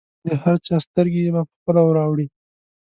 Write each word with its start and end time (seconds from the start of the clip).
د 0.27 0.29
هر 0.43 0.55
چا 0.65 0.75
سترګې 0.85 1.33
به 1.35 1.41
پخپله 1.49 1.81
ورواوړي. 1.85 2.27